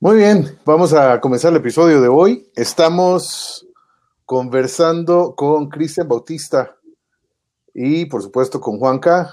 [0.00, 2.48] Muy bien, vamos a comenzar el episodio de hoy.
[2.54, 3.66] Estamos
[4.26, 6.76] conversando con Cristian Bautista
[7.74, 9.28] y por supuesto con Juanca.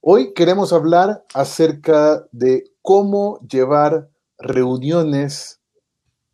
[0.00, 5.60] Hoy queremos hablar acerca de cómo llevar reuniones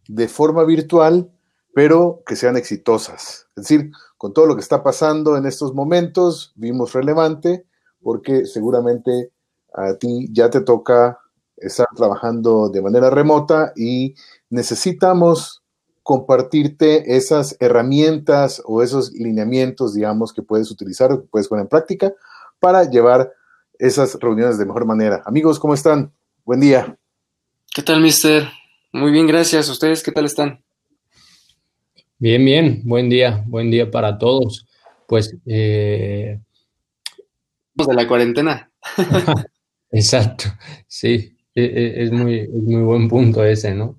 [0.09, 1.31] de forma virtual,
[1.73, 3.47] pero que sean exitosas.
[3.57, 7.65] Es decir, con todo lo que está pasando en estos momentos, vimos relevante
[8.03, 9.33] porque seguramente
[9.73, 11.19] a ti ya te toca
[11.61, 14.15] estar trabajando de manera remota y
[14.51, 15.63] necesitamos
[16.03, 21.69] compartirte esas herramientas o esos lineamientos, digamos, que puedes utilizar o que puedes poner en
[21.69, 22.15] práctica
[22.59, 23.33] para llevar
[23.79, 25.23] esas reuniones de mejor manera.
[25.27, 26.13] Amigos, ¿cómo están?
[26.45, 26.97] Buen día.
[27.75, 28.49] ¿Qué tal, mister?
[28.93, 29.69] Muy bien, gracias.
[29.69, 30.65] ¿Ustedes qué tal están?
[32.19, 32.83] Bien, bien.
[32.85, 33.45] Buen día.
[33.47, 34.67] Buen día para todos.
[35.07, 35.37] Pues...
[35.47, 36.41] Eh...
[37.75, 38.73] De la cuarentena.
[39.91, 40.45] Exacto.
[40.87, 41.38] Sí.
[41.59, 43.99] E, e, es muy, muy buen punto ese, ¿no?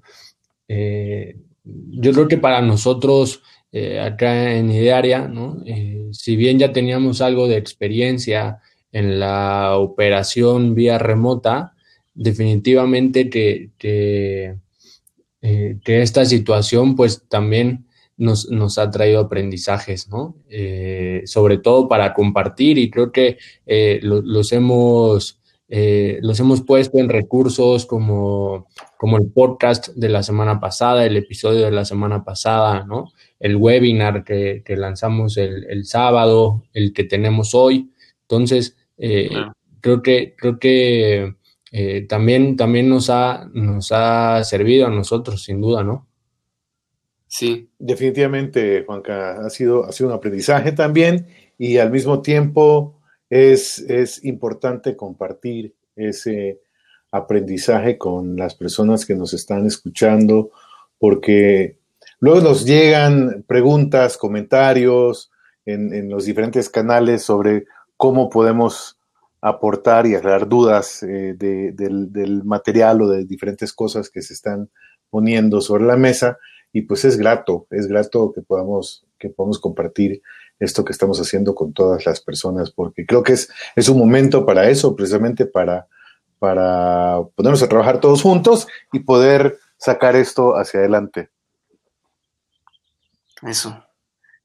[0.69, 1.35] Eh,
[1.65, 3.41] yo creo que para nosotros
[3.73, 5.61] eh, acá en Idearia, ¿no?
[5.65, 8.59] Eh, si bien ya teníamos algo de experiencia
[8.93, 11.73] en la operación vía remota,
[12.13, 14.55] definitivamente que, que,
[15.83, 17.85] esta situación pues también
[18.15, 20.35] nos, nos, ha traído aprendizajes, ¿no?
[21.25, 23.37] sobre todo para compartir y creo que
[24.01, 25.38] los hemos
[25.71, 28.67] eh, los hemos puesto en recursos como,
[28.97, 33.11] como el podcast de la semana pasada, el episodio de la semana pasada, ¿no?
[33.39, 37.91] El webinar que, lanzamos el, sábado, el que tenemos hoy.
[38.21, 39.29] Entonces, eh,
[39.79, 41.35] creo que, creo que
[41.71, 46.07] eh, también, también nos, ha, nos ha servido a nosotros, sin duda, ¿no?
[47.27, 47.69] Sí.
[47.77, 51.27] Definitivamente, Juanca, ha sido, ha sido un aprendizaje también
[51.59, 52.98] y al mismo tiempo
[53.29, 56.61] es, importante compartir ese
[57.11, 60.51] aprendizaje con las personas que nos están escuchando,
[60.97, 61.77] porque
[62.19, 65.31] luego nos llegan preguntas, comentarios
[65.65, 67.65] en, los diferentes canales sobre
[67.97, 68.97] cómo podemos
[69.41, 74.69] aportar y aclarar dudas eh, del, del, material o de diferentes cosas que se están
[75.09, 76.37] poniendo sobre la mesa.
[76.73, 80.21] Y pues es grato, es grato que podamos, que podamos compartir
[80.59, 84.45] esto que estamos haciendo con todas las personas, porque creo que es, es un momento
[84.45, 85.87] para eso, precisamente para,
[86.37, 91.29] para ponernos a trabajar todos juntos y poder sacar esto hacia adelante.
[93.41, 93.85] Eso,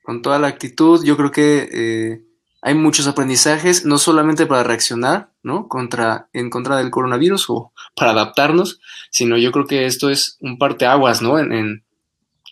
[0.04, 2.24] con toda la actitud, yo creo que eh,
[2.62, 5.66] hay muchos aprendizajes, no solamente para reaccionar, ¿no?
[5.66, 10.58] Contra, en contra del coronavirus o para adaptarnos, sino yo creo que esto es un
[10.58, 11.40] parteaguas, ¿no?
[11.40, 11.84] En, en,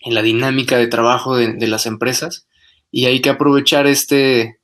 [0.04, 2.48] en la dinámica de trabajo de, de las empresas
[2.92, 4.60] y hay que aprovechar este,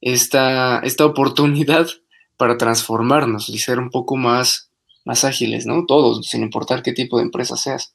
[0.00, 1.88] esta, esta oportunidad
[2.36, 4.70] para transformarnos y ser un poco más,
[5.04, 5.86] más ágiles, ¿no?
[5.86, 7.94] Todos, sin importar qué tipo de empresa seas.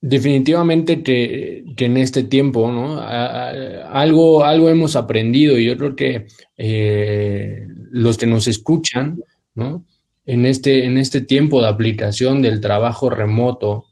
[0.00, 3.00] Definitivamente que, en este tiempo, ¿no?
[3.00, 6.26] algo, algo hemos aprendido y yo creo que
[6.56, 9.20] eh, los que nos escuchan,
[9.54, 9.84] ¿no?
[10.24, 13.86] En este, en este tiempo de aplicación del trabajo remoto,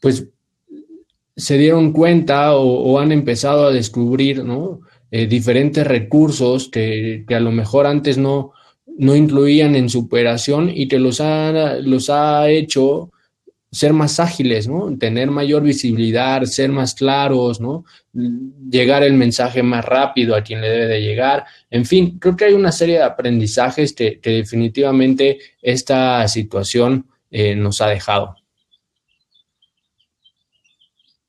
[0.00, 0.28] pues
[1.36, 4.42] se dieron cuenta o, han empezado a descubrir.
[5.12, 8.52] Eh, diferentes recursos que, a lo mejor antes no,
[8.98, 13.12] no incluían en su operación y que los ha, los ha hecho
[13.70, 14.96] ser más ágiles, ¿no?
[14.98, 17.84] Tener mayor visibilidad, ser más claros, ¿no?
[18.14, 21.44] Llegar el mensaje más rápido a quien le debe de llegar.
[21.70, 27.80] En fin, creo que hay una serie de aprendizajes que, definitivamente esta situación eh, nos
[27.80, 28.36] ha dejado.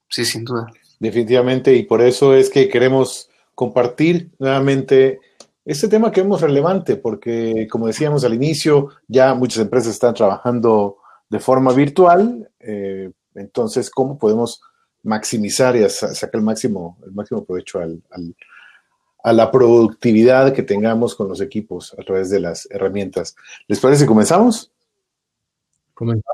[0.10, 0.68] Sí, sin duda.
[1.00, 5.20] Definitivamente, y por eso es que queremos compartir nuevamente
[5.66, 10.98] este tema que vemos relevante, porque como decíamos al inicio, ya muchas empresas están trabajando
[11.30, 14.62] de forma virtual, eh, entonces, ¿cómo podemos
[15.04, 21.42] maximizar y sacar el máximo, el máximo provecho a la productividad que tengamos con los
[21.42, 23.36] equipos a través de las herramientas?
[23.68, 24.72] ¿Les parece que comenzamos?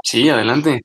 [0.03, 0.81] Sí, adelante.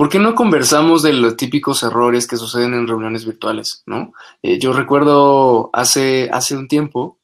[0.00, 3.82] ¿Por qué no conversamos de los típicos errores que suceden en reuniones virtuales?
[3.84, 4.14] ¿no?
[4.42, 7.18] Eh, yo recuerdo hace, hace un tiempo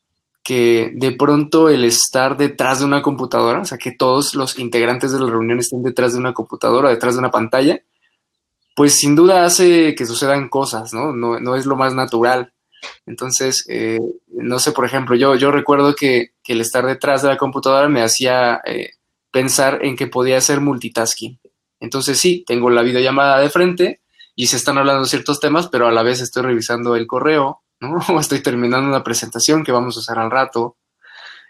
[0.44, 5.10] que de pronto el estar detrás de una computadora, o sea, que todos los integrantes
[5.10, 7.80] de la reunión estén detrás de una computadora, detrás de una pantalla,
[8.76, 11.14] pues sin duda hace que sucedan cosas, ¿no?
[11.14, 12.52] No, no es lo más natural.
[13.06, 13.98] Entonces, eh,
[14.28, 18.02] no sé, por ejemplo, yo, yo recuerdo que, el estar detrás de la computadora me
[18.02, 18.90] hacía eh,
[19.32, 21.40] pensar en que podía hacer multitasking.
[21.80, 24.00] Entonces, sí, tengo la videollamada de frente
[24.34, 27.98] y se están hablando ciertos temas, pero a la vez estoy revisando el correo, ¿no?
[28.14, 30.76] O estoy terminando una presentación que vamos a usar al rato.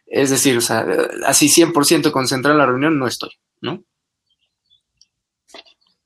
[0.06, 0.86] Es decir, o sea,
[1.26, 3.30] así 100% concentrado en la reunión no estoy,
[3.60, 3.84] ¿no?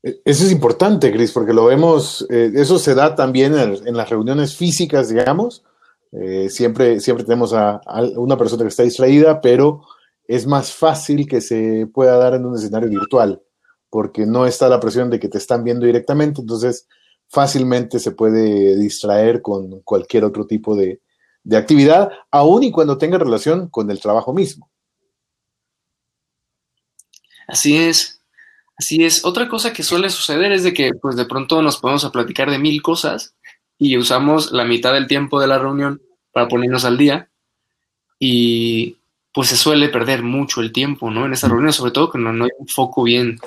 [0.03, 4.55] Eso es importante, Cris, porque lo vemos, eh, eso se da también en, las reuniones
[4.55, 5.63] físicas, digamos.
[6.11, 7.79] Eh, siempre, siempre tenemos a,
[8.15, 9.83] una persona que está distraída, pero
[10.27, 13.43] es más fácil que se pueda dar en un escenario virtual,
[13.91, 16.87] porque no está la presión de que te están viendo directamente, entonces
[17.27, 20.99] fácilmente se puede distraer con cualquier otro tipo de,
[21.43, 24.69] de actividad, aun y cuando tenga relación con el trabajo mismo.
[27.47, 28.20] Así es.
[28.81, 29.23] Así es.
[29.25, 32.49] Otra cosa que suele suceder es de que, pues, de pronto nos ponemos a platicar
[32.49, 33.35] de mil cosas
[33.77, 36.01] y usamos la mitad del tiempo de la reunión
[36.31, 37.29] para ponernos al día
[38.17, 38.97] y,
[39.31, 41.27] pues, se suele perder mucho el tiempo, ¿no?
[41.27, 43.39] En esa reunión, sobre todo cuando no hay un foco bien,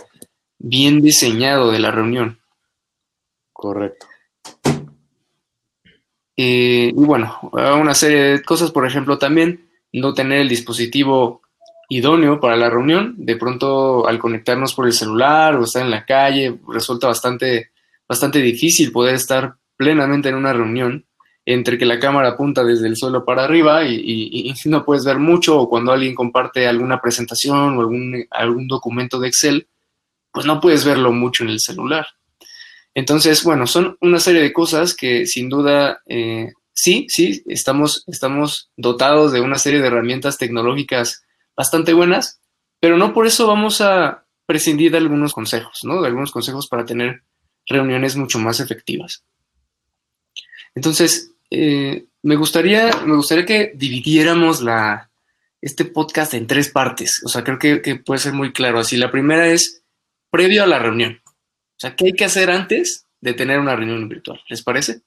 [0.57, 2.39] bien diseñado de la reunión.
[3.53, 4.07] Correcto.
[6.37, 11.43] Eh, y bueno, una serie de cosas, por ejemplo, también no tener el dispositivo
[11.89, 13.15] idóneo para la reunión.
[13.19, 17.71] De pronto, al conectarnos por el celular o estar en la calle, resulta bastante,
[18.09, 21.05] bastante difícil poder estar plenamente en una reunión
[21.47, 25.59] entre que la cámara apunta desde el suelo para arriba y, no puedes ver mucho,
[25.59, 29.67] o cuando alguien comparte alguna presentación o algún, algún documento de Excel,
[30.33, 32.07] pues no puedes verlo mucho en el celular.
[32.95, 38.71] Entonces, bueno, son una serie de cosas que sin duda eh, sí, sí, estamos, estamos
[38.77, 41.25] dotados de una serie de herramientas tecnológicas
[41.57, 42.41] bastante buenas,
[42.81, 46.01] pero no por eso vamos a prescindir de algunos consejos, ¿no?
[46.01, 47.23] De algunos consejos para tener
[47.67, 49.25] reuniones mucho más efectivas.
[50.75, 55.11] Entonces, eh, me, gustaría, me gustaría que dividiéramos la,
[55.61, 57.23] este podcast en tres partes.
[57.25, 58.97] O sea, creo que, puede ser muy claro así.
[58.97, 59.83] La primera es
[60.31, 61.21] previo a la reunión.
[61.25, 64.41] O sea, ¿qué hay que hacer antes de tener una reunión virtual?
[64.49, 65.01] ¿Les parece?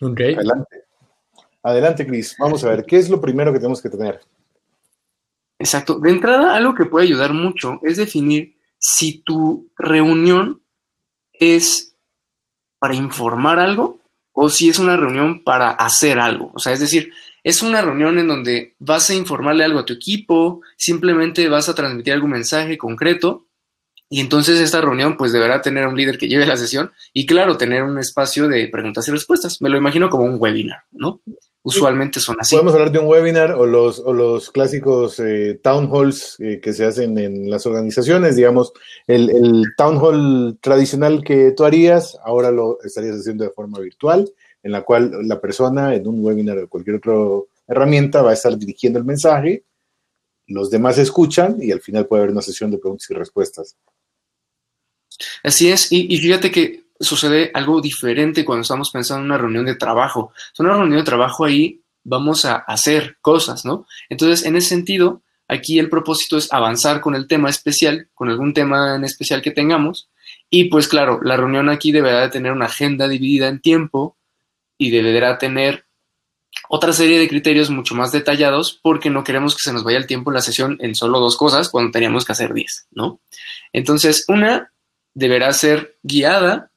[0.00, 0.20] Ok.
[0.20, 0.84] Adelante.
[1.64, 2.36] Adelante, Cris.
[2.38, 4.20] Vamos a ver, ¿qué es lo primero que tenemos que tener?
[5.62, 6.00] Exacto.
[6.00, 10.60] De entrada, algo que puede ayudar mucho es definir si tu reunión
[11.32, 11.94] es
[12.80, 14.00] para informar algo
[14.32, 16.50] o si es una reunión para hacer algo.
[16.52, 17.12] O sea, es decir,
[17.44, 21.76] es una reunión en donde vas a informarle algo a tu equipo, simplemente vas a
[21.76, 23.46] transmitir algún mensaje concreto
[24.10, 27.56] y entonces esta reunión pues deberá tener un líder que lleve la sesión y claro,
[27.56, 29.62] tener un espacio de preguntas y respuestas.
[29.62, 31.20] Me lo imagino como un webinar, ¿no?
[31.62, 32.54] Usualmente son así.
[32.54, 36.72] Podemos hablar de un webinar o los, o los clásicos eh, town halls eh, que
[36.72, 38.72] se hacen en las organizaciones, digamos,
[39.06, 44.30] el, el, town hall tradicional que tú harías, ahora lo estarías haciendo de forma virtual,
[44.62, 47.14] en la cual la persona en un webinar o cualquier otra
[47.68, 49.64] herramienta va a estar dirigiendo el mensaje,
[50.46, 53.76] los demás escuchan y al final puede haber una sesión de preguntas y respuestas.
[55.44, 59.66] Así es, y, y fíjate que sucede algo diferente cuando estamos pensando en una reunión
[59.66, 60.32] de trabajo.
[60.58, 63.86] En una reunión de trabajo ahí vamos a hacer cosas, ¿no?
[64.08, 68.54] Entonces, en ese sentido, aquí el propósito es avanzar con el tema especial, con algún
[68.54, 70.08] tema en especial que tengamos.
[70.50, 74.16] Y pues claro, la reunión aquí deberá de tener una agenda dividida en tiempo
[74.78, 75.84] y deberá tener
[76.68, 80.06] otra serie de criterios mucho más detallados porque no queremos que se nos vaya el
[80.06, 83.20] tiempo en la sesión en solo dos cosas cuando teníamos que hacer diez, ¿no?
[83.72, 84.72] Entonces, una
[85.14, 86.71] deberá ser guiada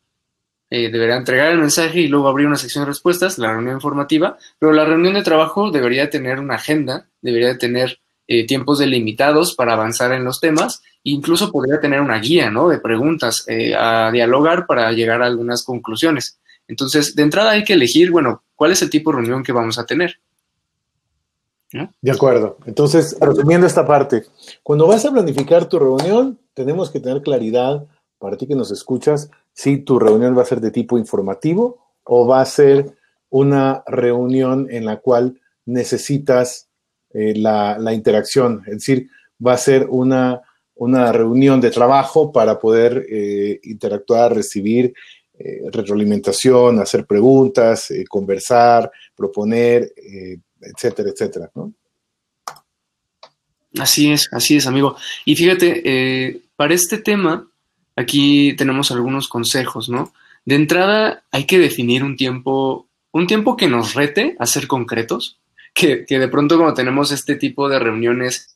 [0.69, 4.37] eh, deberá entregar el mensaje y luego abrir una sección de respuestas, la reunión informativa,
[4.57, 9.73] pero la reunión de trabajo debería tener una agenda, debería tener eh, tiempos delimitados para
[9.73, 12.67] avanzar en los temas, e incluso podría tener una guía ¿no?
[12.67, 16.39] de preguntas eh, a dialogar para llegar a algunas conclusiones.
[16.67, 19.77] Entonces, de entrada hay que elegir, bueno, cuál es el tipo de reunión que vamos
[19.77, 20.19] a tener.
[22.01, 22.57] De acuerdo.
[22.65, 24.23] Entonces, resumiendo esta parte,
[24.63, 27.85] cuando vas a planificar tu reunión, tenemos que tener claridad
[28.17, 32.27] para ti que nos escuchas, si tu reunión va a ser de tipo informativo o
[32.27, 32.93] va a ser
[33.29, 36.67] una reunión en la cual necesitas
[37.13, 39.09] eh, la, interacción, es decir,
[39.45, 40.41] va a ser una,
[40.75, 44.93] una reunión de trabajo para poder eh, interactuar, recibir
[45.39, 49.93] eh, retroalimentación, hacer preguntas, conversar, proponer,
[50.61, 51.51] etcétera, etcétera.
[53.79, 54.97] Así es, así es, amigo.
[55.23, 57.49] Y fíjate, para este tema,
[57.95, 60.13] aquí tenemos algunos consejos, ¿no?
[60.45, 65.39] De entrada, hay que definir un tiempo, un tiempo que nos rete a ser concretos,
[65.73, 68.55] que, que de pronto cuando tenemos este tipo de reuniones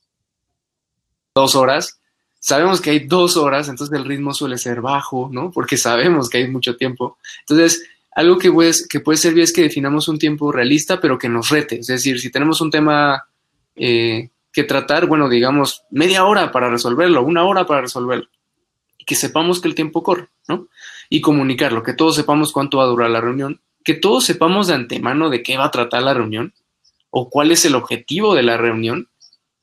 [1.33, 1.99] dos horas,
[2.39, 5.51] sabemos que hay dos horas, entonces el ritmo suele ser bajo, ¿no?
[5.51, 7.17] Porque sabemos que hay mucho tiempo.
[7.41, 8.51] Entonces, algo que,
[8.89, 11.79] que puede servir es que definamos un tiempo realista, pero que nos rete.
[11.79, 13.25] Es decir, si tenemos un tema
[13.75, 18.27] eh, que tratar, bueno, digamos, media hora para resolverlo, una hora para resolverlo,
[19.09, 20.67] que sepamos que el tiempo corre, ¿no?
[21.09, 24.75] Y comunicarlo, que todos sepamos cuánto va a durar la reunión, que todos sepamos de
[24.75, 26.53] antemano de qué va a tratar la reunión
[27.09, 29.09] o cuál es el objetivo de la reunión.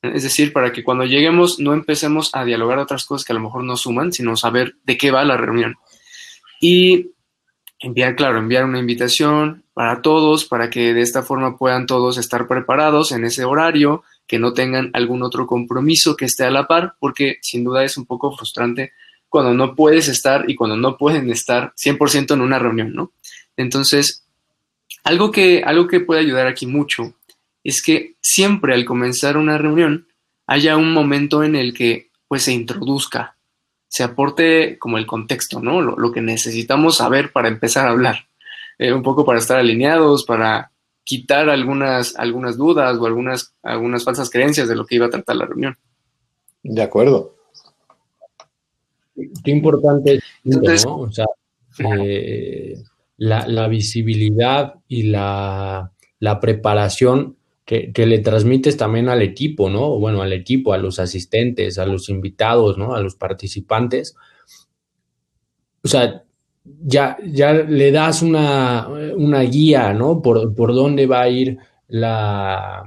[0.01, 3.39] Es decir, para que cuando lleguemos no empecemos a dialogar otras cosas que a lo
[3.39, 5.75] mejor no suman, sino saber de qué va la reunión.
[6.59, 7.11] Y
[7.79, 12.49] enviar, claro, enviar una invitación para todos, para que de esta forma puedan todos estar
[12.49, 16.95] preparados en ese horario, que no tengan algún otro compromiso que esté a la par,
[16.99, 18.91] porque sin duda es un poco frustrante
[19.29, 23.11] cuando no puedes estar y cuando no pueden estar 100% en una reunión, ¿no?
[23.55, 24.25] Entonces,
[25.03, 27.15] algo que, algo que puede ayudar aquí mucho
[27.63, 30.07] es que siempre al comenzar una reunión
[30.45, 33.37] haya un momento en el que pues se introduzca
[33.87, 35.81] se aporte como el contexto, ¿no?
[35.81, 38.27] Lo, que necesitamos saber para empezar a hablar.
[38.77, 40.71] Eh, un poco para estar alineados, para
[41.03, 45.37] quitar algunas, algunas dudas o algunas, algunas falsas creencias de lo que iba a tratar
[45.37, 45.77] la reunión.
[46.63, 47.36] De acuerdo.
[49.43, 50.97] Qué importante es, ¿no?
[50.97, 51.25] O sea,
[51.79, 52.75] eh,
[53.17, 59.99] la, visibilidad y la, la preparación que, le transmites también al equipo, ¿no?
[59.99, 62.95] Bueno, al equipo, a los asistentes, a los invitados, ¿no?
[62.95, 64.15] A los participantes.
[65.83, 66.23] O sea,
[66.63, 68.87] ya, ya le das una,
[69.49, 70.21] guía, ¿no?
[70.21, 71.57] Por, por, dónde va a ir
[71.89, 72.83] la,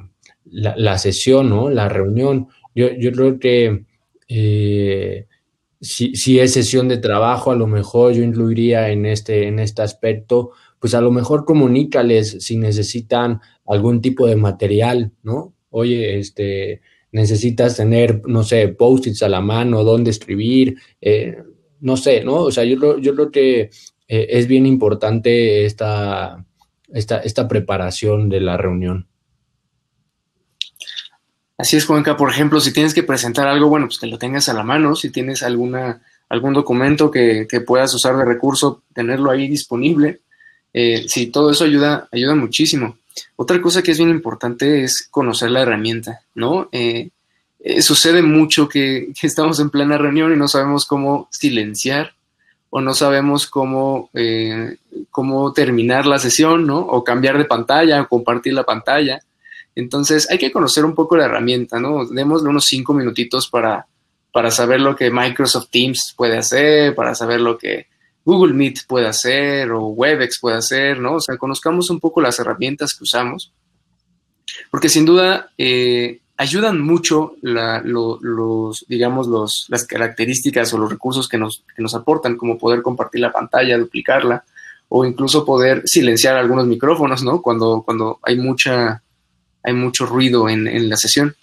[0.46, 1.68] la, sesión, ¿no?
[1.68, 2.48] La reunión.
[2.74, 3.84] Yo, yo creo que
[4.28, 5.26] eh,
[5.80, 9.82] si, si, es sesión de trabajo, a lo mejor yo incluiría en este, en este
[9.82, 15.54] aspecto, pues a lo mejor comunícales si necesitan algún tipo de material, ¿no?
[15.70, 16.82] Oye, este,
[17.12, 21.36] necesitas tener, no sé, post-its a la mano, dónde escribir, eh,
[21.80, 22.36] no sé, ¿no?
[22.36, 23.70] O sea, yo, yo creo que
[24.08, 26.44] eh, es bien importante esta,
[26.92, 29.09] esta, esta preparación de la reunión.
[31.60, 32.16] Así es, Juanca.
[32.16, 34.96] Por ejemplo, si tienes que presentar algo, bueno, pues que lo tengas a la mano.
[34.96, 36.00] Si tienes alguna,
[36.30, 40.20] algún documento que, que puedas usar de recurso, tenerlo ahí disponible.
[40.72, 42.96] Eh, sí, todo eso ayuda, ayuda muchísimo.
[43.36, 46.70] Otra cosa que es bien importante es conocer la herramienta, ¿no?
[46.72, 47.10] Eh,
[47.58, 52.14] eh, sucede mucho que, estamos en plena reunión y no sabemos cómo silenciar
[52.70, 54.10] o no sabemos cómo,
[55.10, 56.78] cómo terminar la sesión, ¿no?
[56.78, 59.20] O cambiar de pantalla o compartir la pantalla.
[59.74, 62.06] Entonces hay que conocer un poco la herramienta, ¿no?
[62.06, 63.86] Démosle unos cinco minutitos para,
[64.32, 67.86] para saber lo que Microsoft Teams puede hacer, para saber lo que
[68.24, 71.14] Google Meet puede hacer o Webex puede hacer, ¿no?
[71.14, 73.52] O sea, conozcamos un poco las herramientas que usamos,
[74.70, 81.38] porque sin duda eh, ayudan mucho los, digamos, los, las características o los recursos que
[81.38, 84.44] nos, que nos aportan, como poder compartir la pantalla, duplicarla,
[84.88, 87.42] o incluso poder silenciar algunos micrófonos, ¿no?
[87.42, 89.02] Cuando, cuando hay mucha,
[89.62, 91.34] hay mucho ruido en, en la sesión.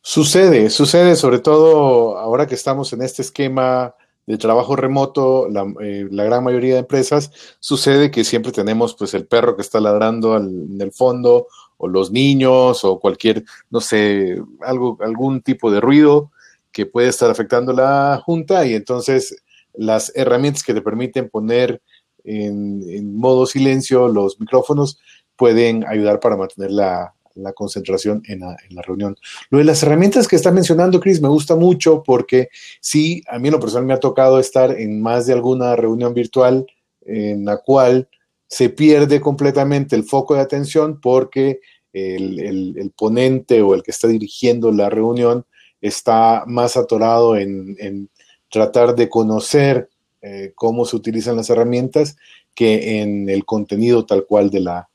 [0.00, 3.94] Sucede, sucede, sobre todo ahora que estamos en este esquema
[4.26, 5.48] de trabajo remoto,
[5.80, 7.30] eh, la, gran mayoría de empresas,
[7.60, 12.12] sucede que siempre tenemos pues el perro que está ladrando en el fondo, o los
[12.12, 16.30] niños, o cualquier, no sé, algo, algún tipo de ruido
[16.70, 19.36] que puede estar afectando la junta, y entonces
[19.74, 21.80] las herramientas que te permiten poner
[22.24, 25.00] en modo silencio los micrófonos
[25.36, 29.16] pueden ayudar para mantener la, la concentración en la, reunión.
[29.50, 32.48] Lo de las herramientas que está mencionando, Chris, me gusta mucho porque
[32.80, 36.14] sí, a mí en lo personal me ha tocado estar en más de alguna reunión
[36.14, 36.66] virtual
[37.04, 38.08] en la cual
[38.46, 41.60] se pierde completamente el foco de atención porque
[41.92, 45.44] el, ponente o el que está dirigiendo la reunión
[45.80, 48.08] está más atorado en,
[48.50, 49.88] tratar de conocer
[50.20, 52.16] eh, cómo se utilizan las herramientas
[52.54, 54.88] que en el contenido tal cual de la,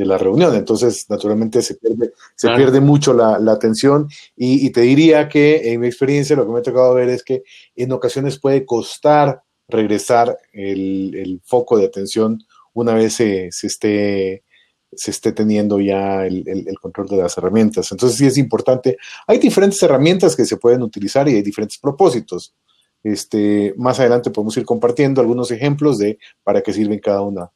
[0.00, 0.54] de la reunión.
[0.54, 5.86] Entonces, naturalmente se pierde, se pierde mucho la, atención y, te diría que en mi
[5.86, 7.42] experiencia lo que me ha tocado ver es que
[7.76, 12.42] en ocasiones puede costar regresar el, foco de atención
[12.72, 14.42] una vez se, esté
[14.92, 17.92] se esté teniendo ya el, control de las herramientas.
[17.92, 18.96] Entonces sí es importante.
[19.26, 22.54] Hay diferentes herramientas que se pueden utilizar y hay diferentes propósitos.
[23.04, 27.50] Este, más adelante podemos ir compartiendo algunos ejemplos de para qué sirven cada una.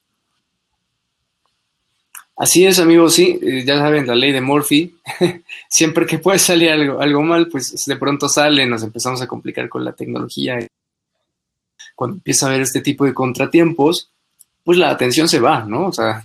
[2.36, 4.96] Así es, amigos, sí, eh, ya saben, la ley de Murphy,
[5.68, 9.68] siempre que puede salir algo, algo mal, pues de pronto sale, nos empezamos a complicar
[9.68, 10.58] con la tecnología.
[11.94, 14.10] cuando empieza a haber este tipo de contratiempos,
[14.64, 15.86] pues la atención se va, ¿no?
[15.86, 16.22] O sea,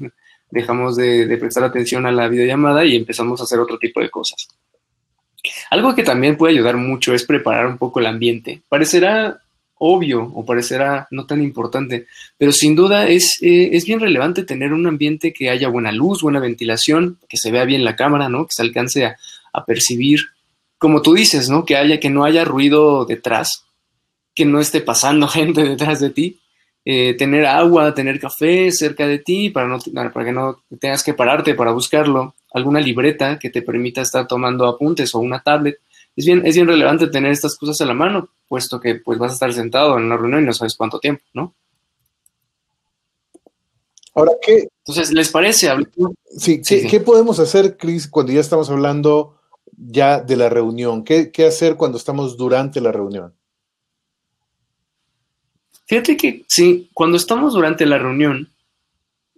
[0.50, 4.10] dejamos de, de prestar atención a la videollamada y empezamos a hacer otro tipo de
[4.10, 4.48] cosas.
[5.70, 8.62] Algo que también puede ayudar mucho es preparar un poco el ambiente.
[8.68, 9.42] Parecerá
[9.80, 12.06] obvio o parecerá no tan importante,
[12.38, 16.22] pero sin duda es, eh, es, bien relevante tener un ambiente que haya buena luz,
[16.22, 18.46] buena ventilación, que se vea bien la cámara, ¿no?
[18.46, 19.18] Que se alcance a,
[19.54, 20.28] a percibir,
[20.78, 21.66] como tú dices, ¿no?
[21.66, 23.66] Que haya, que no haya ruido detrás,
[24.36, 26.40] que no esté pasando gente detrás de ti,
[26.86, 31.14] eh, tener agua, tener café cerca de ti para, no, para que no tengas que
[31.14, 35.78] pararte para buscarlo, alguna libreta que te permita estar tomando apuntes o una tablet.
[36.20, 39.32] Es bien, es bien relevante tener estas cosas a la mano, puesto que pues vas
[39.32, 41.56] a estar sentado en una reunión y no sabes cuánto tiempo, ¿no?
[44.14, 44.68] Ahora, ¿qué?
[44.80, 45.70] Entonces, ¿les parece?
[46.38, 49.38] Sí, sí, ¿qué podemos hacer, Cris, cuando ya estamos hablando
[49.72, 51.06] ya de la reunión?
[51.06, 53.34] ¿Qué, ¿Qué hacer cuando estamos durante la reunión?
[55.86, 58.50] Fíjate que sí, cuando estamos durante la reunión,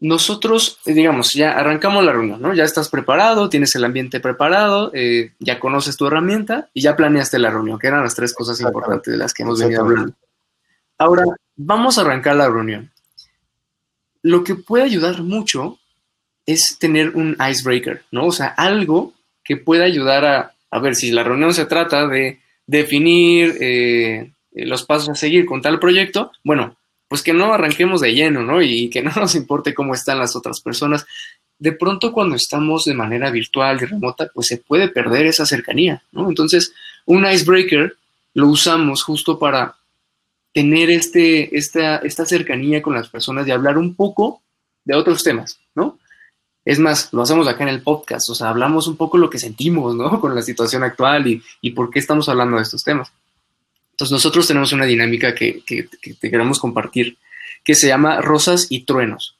[0.01, 2.53] nosotros, eh, digamos, ya arrancamos la reunión, ¿no?
[2.53, 7.39] Ya estás preparado, tienes el ambiente preparado, eh, ya conoces tu herramienta y ya planeaste
[7.39, 10.13] la reunión, que eran las tres cosas importantes de las que hemos venido hablando.
[10.97, 11.23] Ahora,
[11.55, 12.91] vamos a arrancar la reunión.
[14.23, 15.77] Lo que puede ayudar mucho
[16.47, 18.25] es tener un icebreaker, ¿no?
[18.25, 22.39] O sea, algo que pueda ayudar a, a ver, si la reunión se trata de
[22.65, 26.77] definir eh, eh, los pasos a seguir con tal proyecto, bueno,
[27.11, 28.61] pues que no arranquemos de lleno, ¿no?
[28.61, 31.05] Y que no nos importe cómo están las otras personas.
[31.59, 36.01] De pronto cuando estamos de manera virtual y remota, pues se puede perder esa cercanía,
[36.13, 36.29] ¿no?
[36.29, 36.73] Entonces,
[37.05, 37.97] un icebreaker
[38.33, 39.75] lo usamos justo para
[40.53, 44.41] tener este, esta, esta cercanía con las personas y hablar un poco
[44.85, 45.99] de otros temas, ¿no?
[46.63, 49.37] Es más, lo hacemos acá en el podcast, o sea, hablamos un poco lo que
[49.37, 50.21] sentimos, ¿no?
[50.21, 53.11] Con la situación actual y, y por qué estamos hablando de estos temas.
[54.01, 57.19] Entonces nosotros tenemos una dinámica que, te queremos compartir
[57.63, 59.35] que se llama rosas y truenos.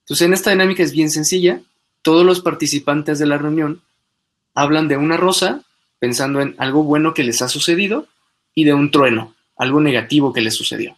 [0.00, 1.60] Entonces en esta dinámica es bien sencilla.
[2.02, 3.80] Todos los participantes de la reunión
[4.52, 5.62] hablan de una rosa
[6.00, 8.08] pensando en algo bueno que les ha sucedido
[8.52, 10.96] y de un trueno, algo negativo que les sucedió.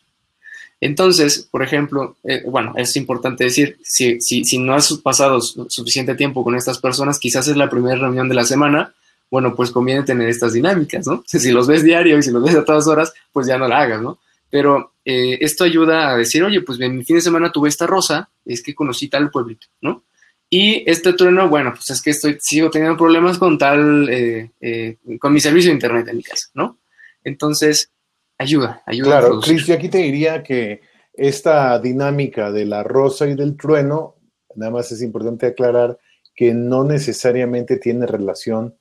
[0.81, 6.57] Entonces, por ejemplo, eh, bueno, es importante decir, si, no has pasado suficiente tiempo con
[6.57, 8.95] estas personas, quizás es la primera reunión de la semana
[9.31, 11.23] bueno, pues conviene tener estas dinámicas, ¿no?
[11.27, 13.81] Si los ves diario y si los ves a todas horas, pues ya no la
[13.81, 14.19] hagas, ¿no?
[14.51, 17.87] Pero eh, esto ayuda a decir, oye, pues en mi fin de semana tuve esta
[17.87, 20.05] rosa, es que conocí tal pueblito, ¿no?
[20.53, 24.97] Y este trueno, bueno, pues es que estoy, sigo teniendo problemas con tal, eh, eh,
[25.21, 26.81] con mi servicio de internet en mi casa, ¿no?
[27.23, 27.93] Entonces,
[28.37, 29.21] ayuda, ayuda.
[29.21, 30.81] Claro, Cris, y aquí te diría que
[31.13, 34.17] esta dinámica de la rosa y del trueno,
[34.57, 35.97] nada más es importante aclarar
[36.35, 38.75] que no necesariamente tiene relación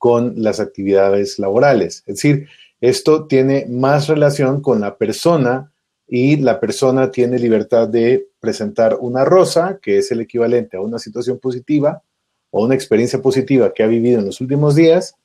[0.00, 1.98] con las actividades laborales.
[2.06, 2.48] Es decir,
[2.80, 5.70] esto tiene más relación con la persona
[6.08, 10.98] y la persona tiene libertad de presentar una rosa, que es el equivalente a una
[10.98, 12.02] situación positiva
[12.50, 15.16] o una experiencia positiva que ha vivido en los últimos días,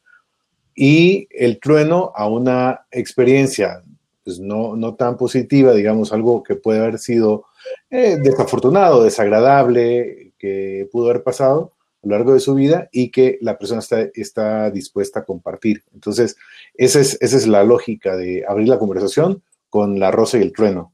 [0.75, 3.81] y el trueno a una experiencia
[4.25, 7.45] pues, no, no tan positiva, digamos, algo que puede haber sido
[7.89, 11.71] eh, desafortunado, desagradable, que pudo haber pasado,
[12.05, 15.83] lo largo de su vida y que la persona está, está dispuesta a compartir.
[15.93, 16.37] Entonces,
[16.75, 20.53] esa es, esa es la lógica de abrir la conversación con la rosa y el
[20.53, 20.93] trueno.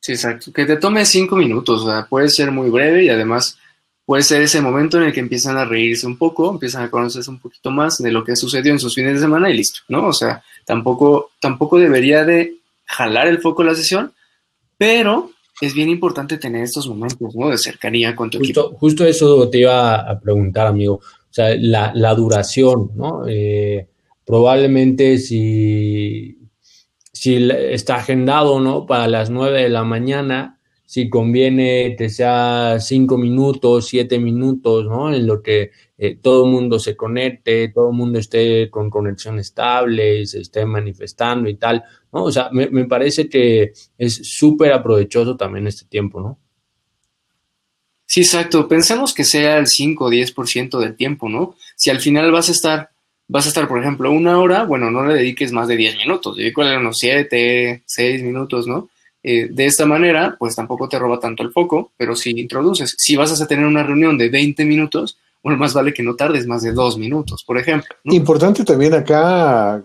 [0.00, 0.52] Sí, exacto.
[0.52, 3.56] Que te tome cinco minutos, o sea, puede ser muy breve y además
[4.04, 7.30] puede ser ese momento en el que empiezan a reírse un poco, empiezan a conocerse
[7.30, 10.08] un poquito más de lo que sucedió en sus fines de semana y listo, ¿no?
[10.08, 14.12] O sea, tampoco, tampoco debería de jalar el foco la sesión,
[14.76, 17.48] pero es bien importante tener estos momentos, ¿no?
[17.48, 18.78] De cercanía con tu justo, equipo.
[18.78, 20.94] Justo eso te iba a preguntar, amigo.
[20.94, 23.26] O sea, la, duración, ¿no?
[23.26, 23.88] Eh,
[24.24, 26.38] probablemente si,
[27.12, 28.86] si está agendado, ¿no?
[28.86, 35.12] Para las nueve de la mañana, si conviene que sea cinco minutos, siete minutos, ¿no?
[35.12, 39.38] En lo que eh, todo el mundo se conecte, todo el mundo esté con conexión
[39.38, 41.82] estable, se esté manifestando y tal,
[42.14, 42.24] ¿no?
[42.24, 46.38] O sea, me, me parece que es súper aprovechoso también este tiempo, ¿no?
[48.06, 48.68] Sí, exacto.
[48.68, 51.56] Pensemos que sea el 5 o 10% del tiempo, ¿no?
[51.74, 52.90] Si al final vas a estar,
[53.26, 56.36] vas a estar, por ejemplo, una hora, bueno, no le dediques más de 10 minutos,
[56.36, 58.88] dedícale unos 7, 6 minutos, ¿no?
[59.22, 63.16] Eh, de esta manera, pues tampoco te roba tanto el foco, pero si introduces, si
[63.16, 66.62] vas a tener una reunión de 20 minutos, bueno, más vale que no tardes más
[66.62, 67.96] de dos minutos, por ejemplo.
[68.04, 69.82] Importante también acá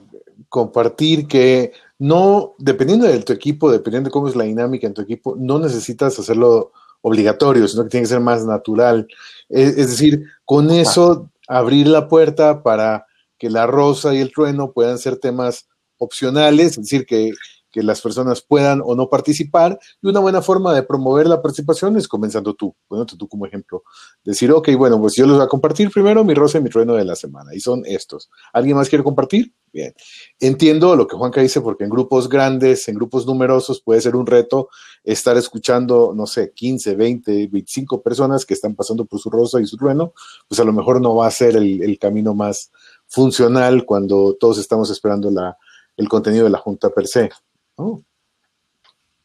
[0.49, 5.01] compartir que no, dependiendo de tu equipo, dependiendo de cómo es la dinámica en tu
[5.01, 9.07] equipo, no necesitas hacerlo obligatorio, sino que tiene que ser más natural.
[9.49, 13.05] Es, decir, con eso abrir la puerta para
[13.37, 17.31] que la rosa y el trueno puedan ser temas opcionales, es decir, que
[17.71, 19.79] que las personas puedan o no participar.
[20.01, 23.83] Y una buena forma de promover la participación es comenzando tú, bueno, tú como ejemplo.
[24.23, 26.95] Decir, ok, bueno, pues yo les voy a compartir primero mi rosa y mi trueno
[26.95, 27.53] de la semana.
[27.53, 28.29] Y son estos.
[28.53, 29.53] ¿Alguien más quiere compartir?
[29.71, 29.93] Bien.
[30.39, 34.25] Entiendo lo que Juanca dice, porque en grupos grandes, en grupos numerosos, puede ser un
[34.25, 34.69] reto
[35.03, 39.67] estar escuchando, no sé, 15, 20, 25 personas que están pasando por su rosa y
[39.67, 40.13] su trueno.
[40.47, 42.71] Pues a lo mejor no va a ser el, el camino más
[43.07, 45.57] funcional cuando todos estamos esperando la,
[45.97, 47.29] el contenido de la Junta per se.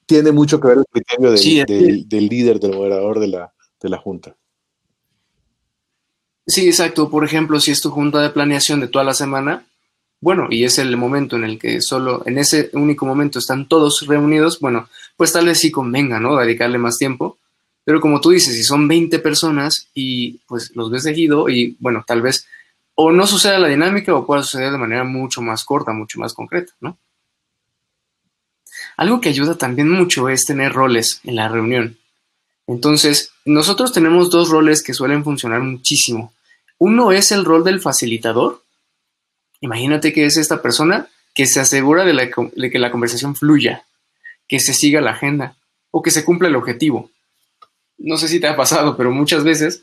[0.06, 4.36] Tiene mucho que ver el criterio del, líder, del moderador de la, de la Junta.
[6.46, 7.08] Sí, exacto.
[7.08, 9.64] Por ejemplo, si es tu junta de planeación de toda la semana,
[10.20, 14.06] bueno, y es el momento en el que solo en ese único momento están todos
[14.06, 16.36] reunidos, bueno, pues tal vez sí convenga, ¿no?
[16.36, 17.38] Dedicarle más tiempo.
[17.84, 22.04] Pero como tú dices, si son 20 personas y pues los ves seguido y bueno,
[22.06, 22.46] tal vez
[22.94, 26.32] o no suceda la dinámica o pueda suceder de manera mucho más corta, mucho más
[26.32, 26.96] concreta, ¿no?
[28.96, 31.98] Algo que ayuda también mucho es tener roles en la reunión.
[32.66, 36.32] Entonces, nosotros tenemos dos roles que suelen funcionar muchísimo.
[36.78, 38.62] Uno es el rol del facilitador.
[39.60, 43.84] Imagínate que es esta persona que se asegura de, de que la conversación fluya,
[44.48, 45.56] que se siga la agenda
[45.90, 47.10] o que se cumpla el objetivo.
[47.98, 49.82] No sé si te ha pasado, pero muchas veces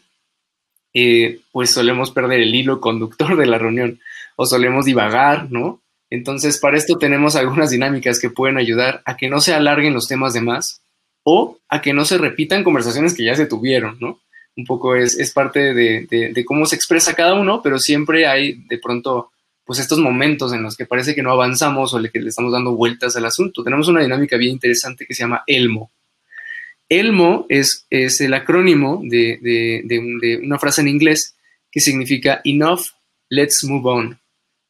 [0.94, 4.00] eh, pues solemos perder el hilo conductor de la reunión
[4.36, 5.81] o solemos divagar, ¿no?
[6.12, 10.10] Entonces, para esto tenemos algunas dinámicas que pueden ayudar a que no se alarguen los
[10.10, 10.82] temas de más
[11.24, 14.20] o a que no se repitan conversaciones que ya se tuvieron, ¿no?
[14.58, 18.62] Un poco es, es parte de, de, cómo se expresa cada uno, pero siempre hay
[18.68, 19.32] de pronto,
[19.64, 22.76] pues estos momentos en los que parece que no avanzamos o que le estamos dando
[22.76, 23.64] vueltas al asunto.
[23.64, 25.90] Tenemos una dinámica bien interesante que se llama ELMO.
[26.90, 31.36] ELMO es, es el acrónimo de, una frase en inglés
[31.72, 32.82] que significa Enough,
[33.30, 34.21] let's move on.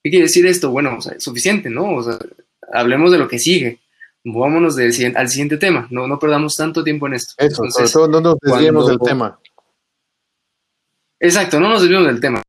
[0.04, 0.72] ¿Qué quiere decir esto?
[0.72, 1.96] Bueno, suficiente, ¿no?
[1.96, 2.18] O sea,
[2.74, 3.80] hablemos de lo que sigue.
[4.24, 5.88] Vámonos al siguiente tema.
[5.90, 7.34] No, no perdamos tanto tiempo en esto.
[7.38, 9.40] Eso, sobre todo no nos desviemos del tema.
[11.20, 12.42] Exacto, no nos desviemos del tema.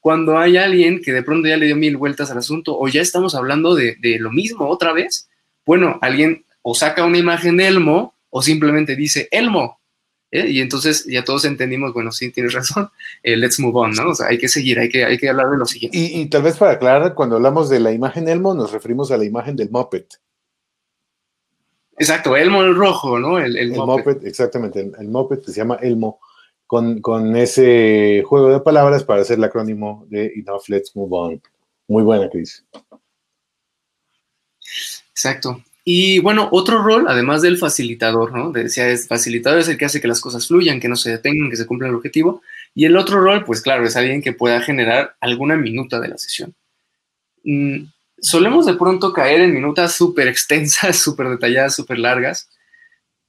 [0.00, 3.00] Cuando hay alguien que de pronto ya le dio mil vueltas al asunto o ya
[3.00, 5.28] estamos hablando de, de lo mismo otra vez,
[5.64, 9.80] bueno, alguien o saca una imagen de Elmo o simplemente dice Elmo.
[10.30, 10.48] ¿Eh?
[10.48, 12.90] Y entonces ya todos entendimos, bueno, sí, tienes razón,
[13.22, 14.10] eh, let's move on, ¿no?
[14.10, 15.98] O sea, hay que seguir, hay que, hay que hablar de lo siguiente.
[15.98, 19.24] Y, tal vez para aclarar, cuando hablamos de la imagen Elmo, nos referimos a la
[19.24, 20.20] imagen del Muppet.
[21.98, 23.38] Exacto, Elmo el rojo, ¿no?
[23.38, 23.74] El, el,
[24.22, 26.20] exactamente, el, el, Muppet que se llama Elmo,
[26.66, 31.42] con, con, ese juego de palabras para hacer el acrónimo de Enough, Let's Move On.
[31.88, 32.66] Muy buena, Cris.
[35.10, 35.62] Exacto.
[35.88, 38.50] Y bueno, otro rol, además del facilitador, ¿no?
[38.50, 41.48] Decía, es facilitador es el que hace que las cosas fluyan, que no se detengan,
[41.48, 42.42] que se cumpla el objetivo.
[42.74, 46.18] Y el otro rol, pues claro, es alguien que pueda generar alguna minuta de la
[46.18, 46.56] sesión.
[47.44, 47.84] Mm,
[48.18, 52.48] solemos de pronto caer en minutas súper extensas, súper detalladas, súper largas.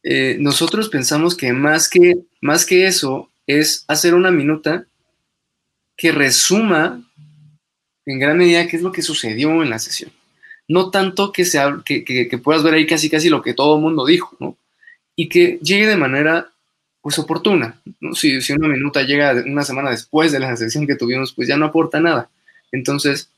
[0.01, 4.87] Eh, nosotros pensamos que más, que más que eso es hacer una minuta
[5.95, 7.03] que resuma
[8.07, 10.16] en gran medida qué es lo que sucedió en la sesión
[10.67, 13.81] no tanto que, sea, que, que, puedas ver ahí casi casi lo que todo el
[13.81, 14.57] mundo dijo, ¿no?
[15.15, 16.51] Y que llegue de manera
[17.01, 17.79] pues oportuna.
[18.01, 18.13] ¿no?
[18.13, 21.57] Si, si, una minuta llega una semana después de la sesión que tuvimos, pues ya
[21.57, 22.29] no aporta nada.
[22.71, 23.29] Entonces,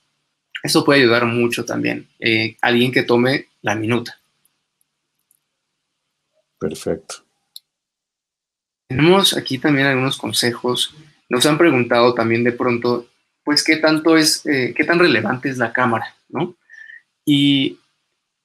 [0.64, 2.08] eso puede ayudar mucho también.
[2.20, 4.20] Eh, alguien que tome la minuta.
[6.60, 7.16] Perfecto.
[8.88, 10.96] Tenemos aquí también algunos consejos.
[11.30, 13.08] Nos han preguntado también de pronto,
[13.44, 16.56] pues, qué tanto es, eh, qué tan relevante es la cámara, ¿no?
[17.26, 17.78] Y,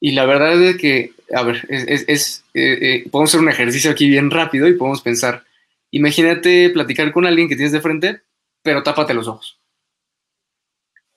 [0.01, 4.31] la verdad es que, a ver, es, eh, eh, podemos hacer un ejercicio aquí bien
[4.31, 5.45] rápido y podemos pensar,
[5.91, 8.21] imagínate platicar con alguien que tienes de frente,
[8.63, 9.59] pero tápate los ojos.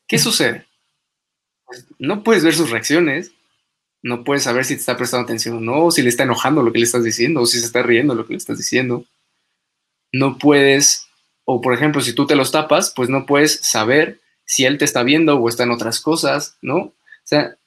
[0.07, 0.65] ¿Qué sucede?
[1.99, 3.31] No puedes ver sus reacciones,
[4.01, 6.63] no puedes saber si te está prestando atención o no, o si le está enojando
[6.63, 9.05] lo que le estás diciendo, o si se está riendo lo que le estás diciendo.
[10.13, 11.07] No puedes,
[11.43, 14.85] o por ejemplo, si tú te los tapas, pues no puedes saber si él te
[14.85, 16.93] está viendo o está en otras cosas, ¿no?
[17.27, 17.57] O sea,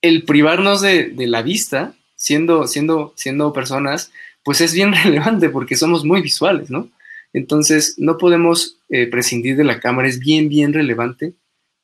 [0.00, 4.10] el privarnos de, la vista, siendo, siendo, siendo personas,
[4.42, 6.88] pues es bien relevante porque somos muy visuales, ¿no?
[7.34, 11.34] Entonces, no podemos eh, prescindir de la cámara, es bien, bien relevante.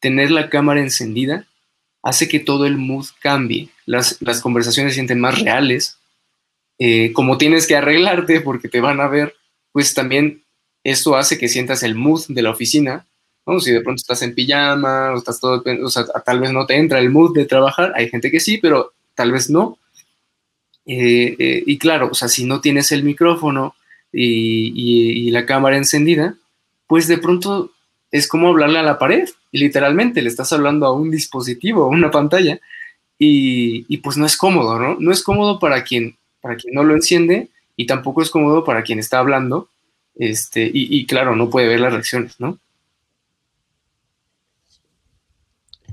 [0.01, 1.47] Tener la cámara encendida
[2.03, 5.99] hace que todo el mood cambie, las, conversaciones se sienten más reales.
[6.79, 9.35] Eh, como tienes que arreglarte porque te van a ver,
[9.73, 10.45] pues también
[10.83, 13.07] esto hace que sientas el mood de la oficina
[13.59, 16.76] si de pronto estás en pijama o estás todo, o sea, tal vez no te
[16.76, 19.79] entra el mood de trabajar, hay gente que sí, pero tal vez no.
[20.87, 23.74] Eh, eh, y claro, o sea, si no tienes el micrófono
[24.12, 26.35] y, la cámara encendida,
[26.87, 27.72] pues de pronto
[28.11, 32.11] es como hablarle a la pared, literalmente le estás hablando a un dispositivo, a una
[32.11, 32.61] pantalla,
[33.18, 34.96] y, pues no es cómodo, ¿no?
[34.98, 38.83] No es cómodo para quien, para quien no lo enciende y tampoco es cómodo para
[38.83, 39.68] quien está hablando,
[40.16, 42.59] este, y, y claro, no puede ver las reacciones, ¿no?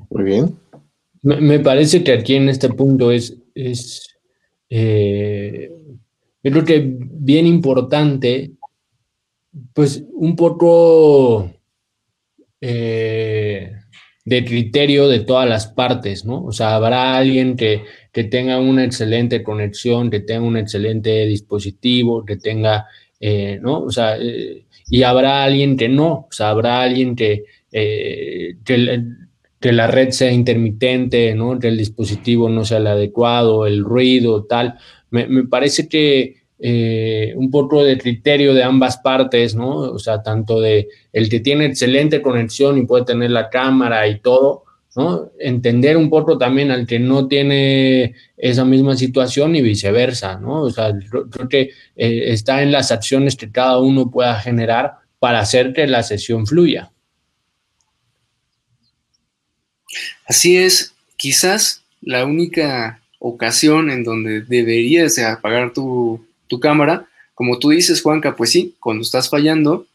[0.09, 0.57] Muy bien.
[1.23, 4.15] Me, parece que aquí en este punto es, es
[4.69, 5.69] eh,
[6.41, 8.51] creo que bien importante,
[9.73, 11.51] pues un poco
[12.61, 13.73] eh,
[14.23, 16.45] de criterio de todas las partes, ¿no?
[16.45, 22.23] O sea, habrá alguien que, que, tenga una excelente conexión, que tenga un excelente dispositivo,
[22.25, 22.85] que tenga,
[23.19, 23.81] eh, ¿no?
[23.81, 24.17] O sea,
[24.89, 27.43] y habrá alguien que no, o sea, habrá alguien que
[29.67, 31.59] que la red sea intermitente, ¿no?
[31.59, 34.75] que el dispositivo no sea el adecuado, el ruido, tal.
[35.09, 39.75] Me, parece que eh, un poco de criterio de ambas partes, ¿no?
[39.75, 44.21] O sea, tanto de el que tiene excelente conexión y puede tener la cámara y
[44.21, 44.63] todo,
[44.95, 45.31] ¿no?
[45.37, 50.61] Entender un poco también al que no tiene esa misma situación y viceversa, ¿no?
[50.61, 55.39] O sea, creo, que eh, está en las acciones que cada uno pueda generar para
[55.39, 56.93] hacer que la sesión fluya.
[60.27, 66.23] Así es, quizás la única ocasión en donde deberías apagar tu,
[66.61, 69.85] cámara, como tú dices, Juanca, pues sí, cuando estás fallando,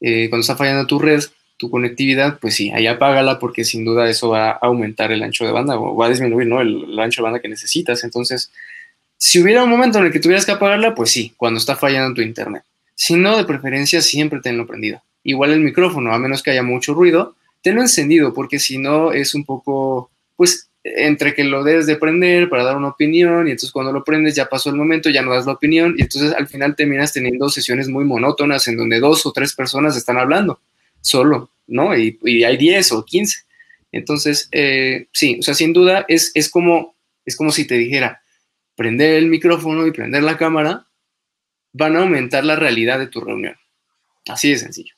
[0.00, 1.22] eh, cuando está fallando tu red,
[1.56, 5.44] tu conectividad, pues sí, ahí apágala porque sin duda eso va a aumentar el ancho
[5.44, 6.60] de banda o va a disminuir, ¿no?
[6.60, 8.02] El, ancho de banda que necesitas.
[8.02, 8.50] Entonces,
[9.16, 12.14] si hubiera un momento en el que tuvieras que apagarla, pues sí, cuando está fallando
[12.14, 12.64] tu internet.
[12.96, 15.02] Si no, de preferencia, siempre tenlo prendido.
[15.22, 19.34] Igual el micrófono, a menos que haya mucho ruido, tenlo encendido, porque si no es
[19.34, 23.70] un poco, pues, entre que lo debes de prender para dar una opinión, y entonces
[23.70, 26.48] cuando lo prendes ya pasó el momento, ya no das la opinión, y entonces al
[26.48, 30.60] final terminas teniendo sesiones muy monótonas en donde dos o tres personas están hablando
[31.00, 31.96] solo, ¿no?
[31.96, 33.38] Y, hay 10 o 15.
[33.92, 38.22] Entonces, eh, sí, o sea, sin duda es, es, como, es como si te dijera,
[38.74, 40.86] prender el micrófono y prender la cámara
[41.72, 43.56] van a aumentar la realidad de tu reunión.
[44.26, 44.94] Así de sencillo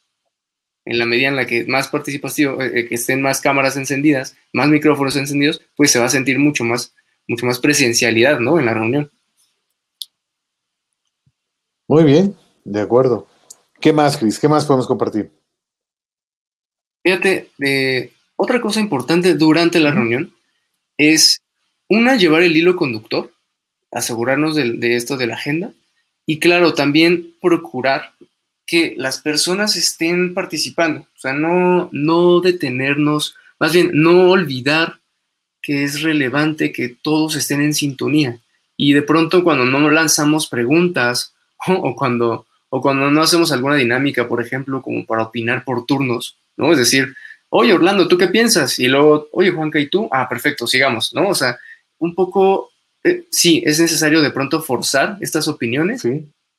[0.85, 4.37] en la medida en la que más participativo, eh, eh, que estén más cámaras encendidas,
[4.53, 6.95] más micrófonos encendidos, pues se va a sentir mucho más,
[7.27, 8.59] mucho más presencialidad, ¿no?
[8.59, 9.11] En la reunión.
[11.89, 13.27] Muy bien, de acuerdo.
[13.81, 14.39] ¿Qué más, Cris?
[14.39, 15.31] ¿Qué más podemos compartir?
[17.03, 20.35] Fíjate, eh, otra cosa importante durante la reunión
[20.97, 21.43] es,
[21.89, 23.31] una, llevar el hilo conductor,
[23.91, 25.73] asegurarnos de, de esto de la agenda,
[26.27, 28.15] y claro, también procurar
[28.67, 35.01] que las personas estén participando, o sea, no, no detenernos, más bien no olvidar
[35.65, 38.39] que es relevante que todos estén en sintonía.
[38.77, 41.35] Y de pronto cuando no lanzamos preguntas
[41.67, 46.37] o, cuando, o cuando no hacemos alguna dinámica, por ejemplo, como para opinar por turnos,
[46.57, 46.73] ¿no?
[46.73, 47.15] Es decir,
[47.49, 48.79] oye Orlando, ¿tú qué piensas?
[48.79, 50.09] Y luego, oye Juanca, ¿y tú?
[50.13, 51.29] Ah, perfecto, sigamos, ¿no?
[51.29, 51.59] O sea,
[51.99, 52.71] un poco,
[53.03, 56.03] eh, sí, es necesario de pronto forzar estas opiniones,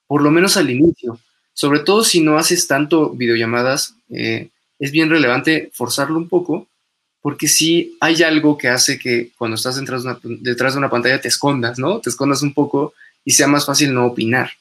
[0.08, 1.20] por lo menos al inicio,
[1.56, 6.68] sobre todo si no haces tanto videollamadas, eh, es bien relevante forzarlo un poco,
[7.22, 10.90] porque si hay algo que hace que cuando estás detrás de, una, detrás de una
[10.90, 12.00] pantalla te escondas, ¿no?
[12.02, 14.52] Te escondas un poco y sea más fácil no opinar.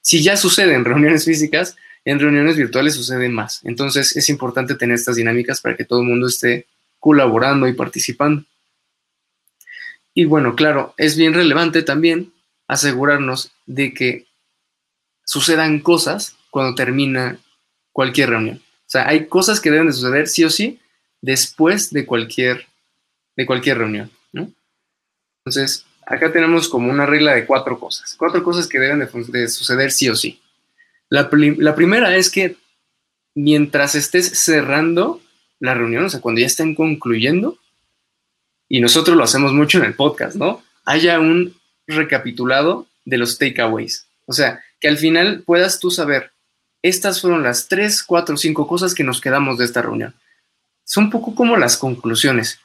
[0.00, 3.60] Si ya sucede en reuniones físicas, en reuniones virtuales sucede más.
[3.64, 6.66] Entonces es importante tener estas dinámicas para que todo el mundo esté
[7.00, 8.44] colaborando y participando.
[10.14, 12.32] Y bueno, claro, es bien relevante también
[12.68, 14.26] asegurarnos de que
[15.24, 17.36] sucedan cosas cuando termina
[17.90, 18.58] cualquier reunión.
[18.58, 20.78] O sea, hay cosas que deben de suceder sí o sí
[21.20, 22.68] después de cualquier,
[23.36, 24.08] de cualquier reunión.
[25.44, 28.14] Entonces, acá tenemos como una regla de cuatro cosas.
[28.16, 30.40] Cuatro cosas que deben de, suceder sí o sí.
[31.08, 32.54] La, la, primera es que
[33.34, 35.20] mientras estés cerrando
[35.58, 37.58] la reunión, o sea, cuando ya estén concluyendo,
[38.68, 40.62] y nosotros lo hacemos mucho en el podcast, ¿no?
[40.84, 41.56] Haya un
[41.88, 44.06] recapitulado de los takeaways.
[44.26, 46.30] O sea, que al final puedas tú saber
[46.84, 50.14] estas fueron las tres, cuatro, cinco cosas que nos quedamos de esta reunión.
[50.84, 52.60] Son un poco como las conclusiones.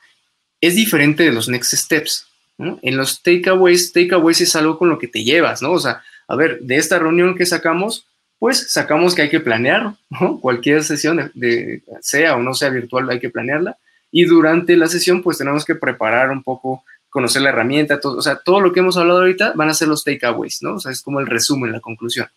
[0.59, 2.27] Es diferente de los next steps.
[2.57, 5.71] En los takeaways, takeaways es algo con lo que te llevas, ¿no?
[5.71, 8.07] O sea, a ver, de esta reunión que sacamos,
[8.39, 9.93] pues sacamos que hay que planear.
[10.41, 13.77] Cualquier sesión, de, sea o no sea virtual, hay que planearla.
[14.11, 18.21] Y durante la sesión, pues tenemos que preparar un poco, conocer la herramienta, todo, o
[18.21, 20.73] sea, todo lo que hemos hablado ahorita van a ser los takeaways, ¿no?
[20.73, 22.27] O sea, es como el resumen, la conclusión.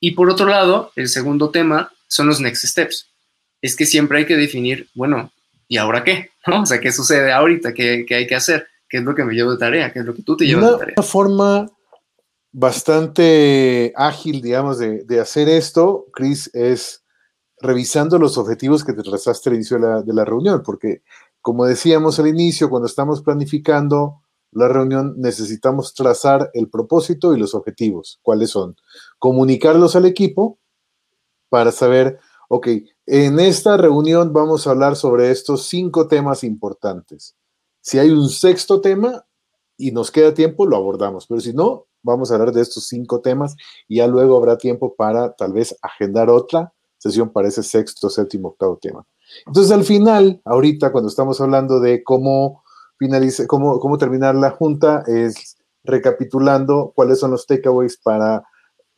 [0.00, 3.08] Y por otro lado, el segundo tema son los next steps.
[3.60, 5.32] Es que siempre hay que definir, bueno,
[5.66, 6.30] ¿y ahora qué?
[6.46, 6.62] ¿No?
[6.62, 7.74] O sea, ¿qué sucede ahorita?
[7.74, 8.66] ¿Qué, hay que hacer?
[8.88, 9.92] ¿Qué es lo que me llevo de tarea?
[9.92, 10.94] ¿Qué es lo que tú te llevas de tarea?
[10.96, 11.70] Una forma
[12.52, 17.04] bastante ágil, digamos, de, hacer esto, Chris, es
[17.60, 21.02] revisando los objetivos que te trazaste al inicio de la, de la reunión, porque
[21.42, 27.54] como decíamos al inicio, cuando estamos planificando la reunión necesitamos trazar el propósito y los
[27.54, 28.18] objetivos.
[28.22, 28.76] ¿Cuáles son?
[29.18, 30.58] Comunicarlos al equipo
[31.48, 32.68] para saber, ok,
[33.06, 37.36] en esta reunión vamos a hablar sobre estos cinco temas importantes.
[37.80, 39.24] Si hay un sexto tema
[39.76, 43.20] y nos queda tiempo, lo abordamos, pero si no, vamos a hablar de estos cinco
[43.20, 48.10] temas y ya luego habrá tiempo para tal vez agendar otra sesión para ese sexto,
[48.10, 49.06] séptimo, octavo tema.
[49.46, 52.64] Entonces, al final, ahorita, cuando estamos hablando de cómo
[52.98, 58.44] finalice, cómo, cómo terminar la junta, es recapitulando cuáles son los takeaways para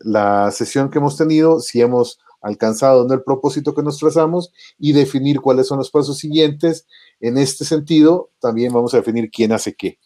[0.01, 4.93] la sesión que hemos tenido, si hemos alcanzado no el propósito que nos trazamos y
[4.93, 6.87] definir cuáles son los pasos siguientes.
[7.21, 9.99] En este sentido, también vamos a definir quién hace qué.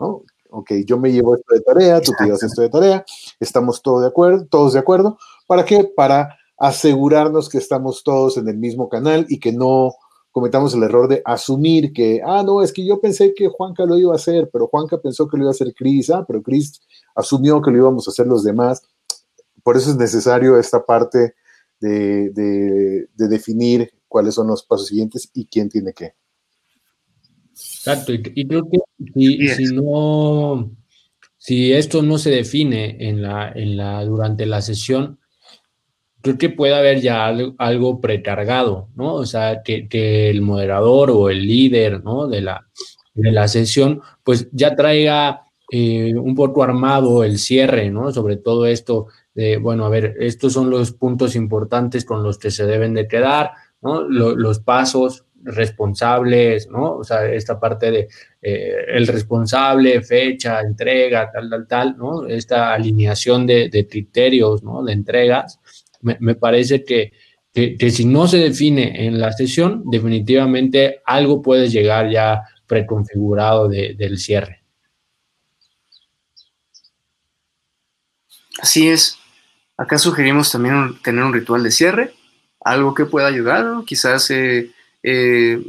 [0.00, 0.22] ¿no?
[0.50, 3.04] Ok, yo me llevo esto de tarea, tú te llevas esto de tarea,
[3.38, 5.18] estamos todos de acuerdo, todos de acuerdo.
[5.46, 5.84] ¿Para qué?
[5.84, 9.92] Para asegurarnos que estamos todos en el mismo canal y que no
[10.38, 13.98] cometamos el error de asumir que, ah, no, es que yo pensé que Juanca lo
[13.98, 16.80] iba a hacer, pero Juanca pensó que lo iba a hacer Cris, ah, pero Cris
[17.16, 18.80] asumió que lo íbamos a hacer los demás.
[19.64, 21.34] Por eso es necesario esta parte
[21.80, 26.12] de, definir cuáles son los pasos siguientes y quién tiene qué.
[27.50, 28.78] Exacto, y, creo que
[29.56, 30.70] si, no,
[31.36, 35.18] si esto no se define en la, en la, durante la sesión,
[36.22, 39.14] creo que puede haber ya algo, precargado, ¿no?
[39.14, 42.26] O sea, que, el moderador o el líder, ¿no?
[42.26, 42.66] De la,
[43.14, 48.12] de la sesión, pues ya traiga eh, un poco armado el cierre, ¿no?
[48.12, 52.50] Sobre todo esto de, bueno, a ver, estos son los puntos importantes con los que
[52.50, 54.02] se deben de quedar, ¿no?
[54.02, 56.96] los pasos responsables, ¿no?
[56.96, 58.08] O sea, esta parte de
[58.42, 62.26] eh, el responsable, fecha, entrega, tal, tal, tal, ¿no?
[62.26, 64.82] Esta alineación de, de criterios, ¿no?
[64.82, 65.60] De entregas
[66.00, 67.12] me, parece que,
[67.90, 74.62] si no se define en la sesión, definitivamente algo puede llegar ya preconfigurado del cierre.
[78.60, 79.18] Así es.
[79.76, 82.12] Acá sugerimos también tener un ritual de cierre,
[82.60, 84.72] algo que pueda ayudar, quizás eh,
[85.04, 85.62] eh,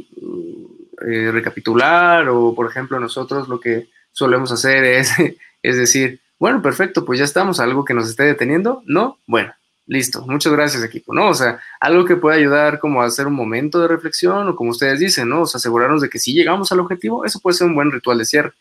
[1.08, 5.12] eh, recapitular o, por ejemplo, nosotros lo que solemos hacer es,
[5.62, 9.18] es decir, bueno, perfecto, pues ya estamos, algo que nos esté deteniendo, ¿no?
[9.26, 9.52] Bueno,
[9.90, 11.30] listo, muchas gracias equipo, ¿no?
[11.30, 14.70] O sea, algo que pueda ayudar como a hacer un momento de reflexión o como
[14.70, 15.42] ustedes dicen, ¿no?
[15.42, 18.16] O sea, asegurarnos de que si llegamos al objetivo, eso puede ser un buen ritual
[18.18, 18.52] de cierre.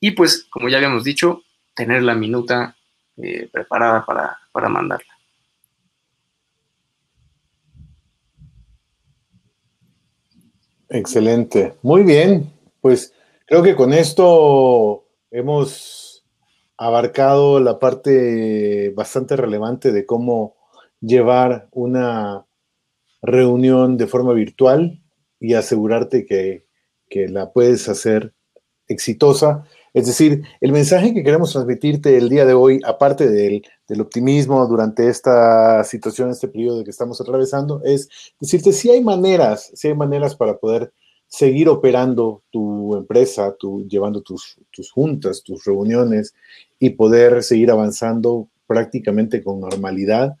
[0.00, 1.40] Y pues, como ya habíamos dicho,
[1.74, 2.76] tener la minuta
[3.16, 5.14] eh, preparada para, para mandarla.
[10.90, 13.14] Excelente, muy bien, pues
[13.46, 16.22] creo que con esto hemos
[16.76, 20.55] abarcado la parte bastante relevante de cómo
[21.00, 22.46] llevar una
[23.22, 25.02] reunión de forma virtual
[25.40, 26.64] y asegurarte que,
[27.28, 28.34] la puedes hacer
[28.88, 29.64] exitosa.
[29.94, 34.66] Es decir, el mensaje que queremos transmitirte el día de hoy, aparte del, del, optimismo
[34.66, 39.94] durante esta situación, este periodo que estamos atravesando, es decirte si hay maneras, si hay
[39.94, 40.92] maneras para poder
[41.28, 46.34] seguir operando tu empresa, tu, llevando tus, tus juntas, tus reuniones
[46.78, 50.36] y poder seguir avanzando prácticamente con normalidad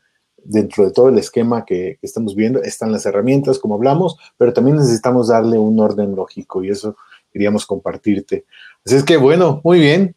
[0.48, 4.76] dentro de todo el esquema que, estamos viendo están las herramientas, como hablamos, pero también
[4.76, 6.96] necesitamos darle un orden lógico y eso
[7.32, 8.44] queríamos compartirte.
[8.84, 10.14] Así es que, bueno, muy bien.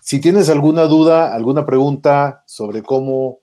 [0.00, 3.40] Si tienes alguna duda, alguna pregunta sobre cómo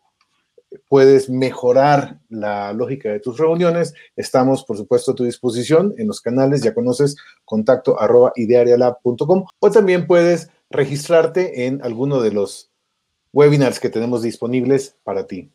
[0.87, 6.21] puedes mejorar la lógica de tus reuniones, estamos, por supuesto, a tu disposición en los
[6.21, 12.71] canales, ya conoces, contacto arroba idearialab.com o también puedes registrarte en alguno de los
[13.33, 15.51] webinars que tenemos disponibles para ti.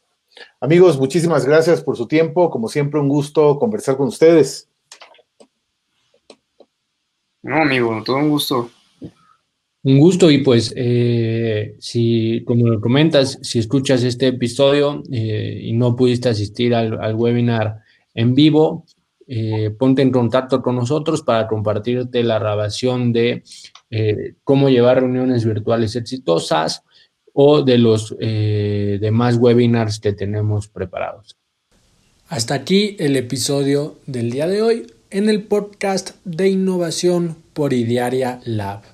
[0.60, 2.50] Amigos, muchísimas gracias por su tiempo.
[2.50, 4.68] Como siempre, un gusto conversar con ustedes.
[7.42, 8.70] No, amigo, todo un gusto.
[9.86, 15.72] Un gusto y pues eh, si, como lo comentas, si escuchas este episodio eh, y
[15.74, 18.84] no pudiste asistir al, webinar en vivo,
[19.28, 23.44] eh, ponte en contacto con nosotros para compartirte la grabación de
[24.42, 26.82] cómo llevar reuniones virtuales exitosas,
[27.38, 31.36] o de los eh, demás webinars que tenemos preparados.
[32.28, 38.40] Hasta aquí el episodio del día de hoy en el podcast de innovación por Idiaria
[38.44, 38.84] Lab.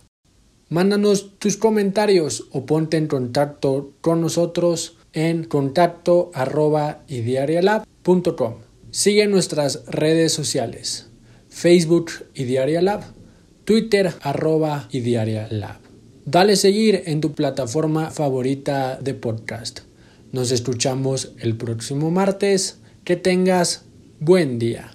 [0.68, 7.05] Mándanos tus comentarios o ponte en contacto con nosotros en contacto arroba.
[8.90, 11.09] Sigue nuestras redes sociales,
[11.49, 13.05] Facebook Idiaria Lab,
[13.64, 15.82] Twitter arroba Idiaria Lab.
[16.24, 19.80] Dale seguir en tu plataforma favorita de podcast.
[20.30, 22.78] Nos escuchamos el próximo martes.
[23.04, 23.84] Que tengas
[24.20, 24.92] buen día.